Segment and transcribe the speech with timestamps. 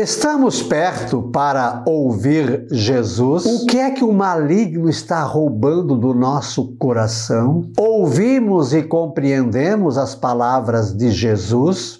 [0.00, 3.44] Estamos perto para ouvir Jesus?
[3.44, 7.68] O que é que o maligno está roubando do nosso coração?
[7.76, 11.98] Ouvimos e compreendemos as palavras de Jesus?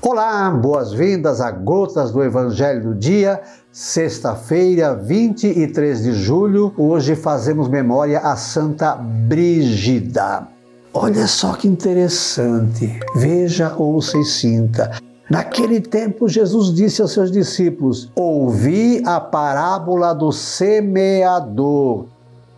[0.00, 3.42] Olá, boas-vindas a Gotas do Evangelho do Dia,
[3.72, 6.72] sexta-feira, 23 de julho.
[6.78, 10.59] Hoje fazemos memória a Santa Brígida.
[10.92, 12.98] Olha só que interessante.
[13.14, 14.90] Veja, ouça e sinta.
[15.30, 22.06] Naquele tempo, Jesus disse aos seus discípulos: Ouvi a parábola do semeador.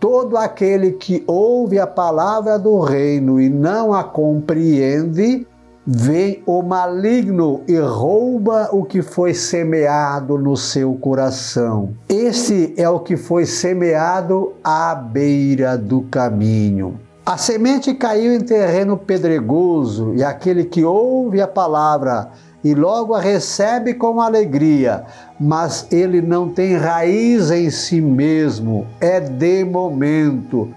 [0.01, 5.47] Todo aquele que ouve a palavra do reino e não a compreende,
[5.87, 11.91] vem o maligno e rouba o que foi semeado no seu coração.
[12.09, 16.99] Este é o que foi semeado à beira do caminho.
[17.25, 22.31] A semente caiu em terreno pedregoso e aquele que ouve a palavra
[22.65, 25.05] e logo a recebe com alegria,
[25.39, 30.69] mas ele não tem raiz em si mesmo, é de momento.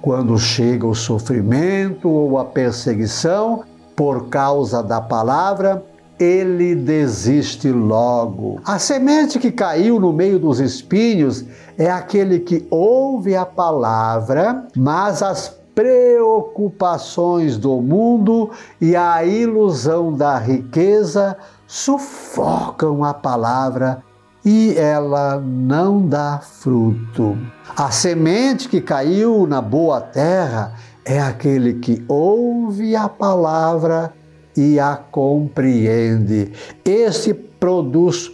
[0.00, 3.62] Quando chega o sofrimento ou a perseguição
[3.94, 5.84] por causa da palavra,
[6.18, 8.60] ele desiste logo.
[8.64, 11.44] A semente que caiu no meio dos espinhos
[11.76, 20.38] é aquele que ouve a palavra, mas as preocupações do mundo e a ilusão da
[20.38, 24.02] riqueza sufocam a palavra
[24.44, 27.38] e ela não dá fruto.
[27.76, 34.12] A semente que caiu na boa terra é aquele que ouve a palavra
[34.56, 36.52] e a compreende.
[36.84, 38.30] Este produz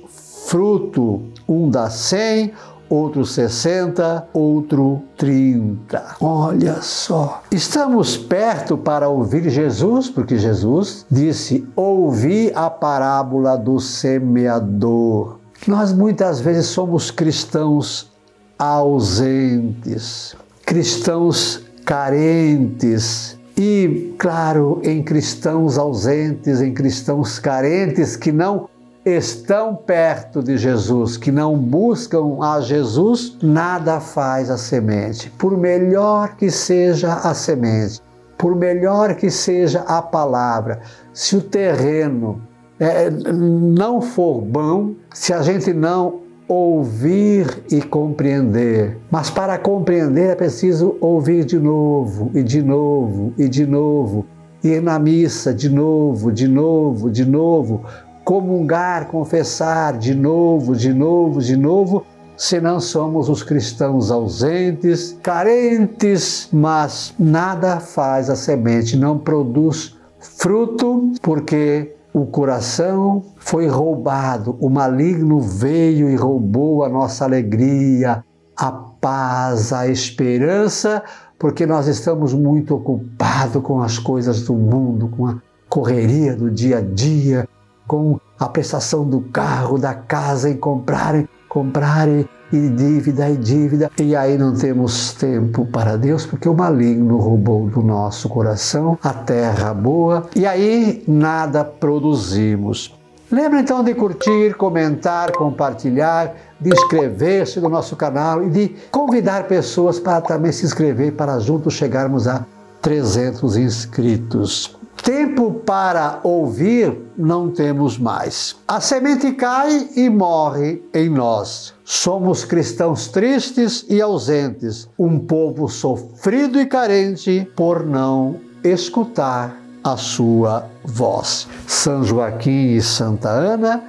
[0.47, 2.52] fruto, um dá cem,
[2.89, 6.17] outro 60, outro 30.
[6.20, 7.42] Olha só.
[7.50, 15.39] Estamos perto para ouvir Jesus, porque Jesus disse: Ouvi a parábola do semeador.
[15.67, 18.11] Nós muitas vezes somos cristãos
[18.58, 23.36] ausentes, cristãos carentes.
[23.57, 28.68] E, claro, em cristãos ausentes, em cristãos carentes que não
[29.17, 35.30] estão perto de Jesus, que não buscam a Jesus, nada faz a semente.
[35.30, 38.01] Por melhor que seja a semente,
[38.36, 40.80] por melhor que seja a palavra,
[41.13, 42.41] se o terreno
[42.79, 48.97] é, não for bom, se a gente não ouvir e compreender.
[49.11, 54.24] Mas para compreender é preciso ouvir de novo, e de novo, e de novo.
[54.64, 57.85] Ir na missa de novo, de novo, de novo,
[58.28, 62.05] comungar, confessar de novo, de novo, de novo,
[62.36, 71.96] senão somos os cristãos ausentes, carentes, mas nada faz a semente, não produz fruto, porque
[72.12, 78.22] o coração foi roubado, o maligno veio e roubou a nossa alegria,
[78.55, 81.02] a paz, a esperança,
[81.38, 85.36] porque nós estamos muito ocupados com as coisas do mundo, com a
[85.67, 87.48] correria do dia a dia,
[87.88, 93.90] com a prestação do carro, da casa, em comprar, comprar e, e dívida e dívida.
[93.98, 99.12] E aí não temos tempo para Deus, porque o maligno roubou do nosso coração a
[99.12, 102.94] terra boa e aí nada produzimos.
[103.30, 109.98] Lembra então de curtir, comentar, compartilhar, de inscrever-se no nosso canal e de convidar pessoas
[109.98, 112.46] para também se inscrever para juntos chegarmos a
[112.80, 114.77] 300 inscritos.
[115.08, 118.57] Tempo para ouvir não temos mais.
[118.69, 121.73] A semente cai e morre em nós.
[121.83, 130.67] Somos cristãos tristes e ausentes, um povo sofrido e carente por não escutar a sua
[130.85, 131.49] voz.
[131.67, 133.85] São Joaquim e Santa Ana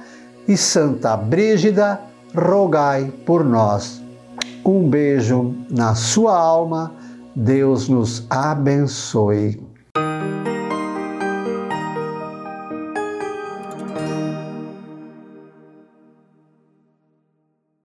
[0.48, 2.00] e Santa Brígida,
[2.34, 4.00] rogai por nós.
[4.64, 6.94] Um beijo na sua alma.
[7.36, 9.69] Deus nos abençoe.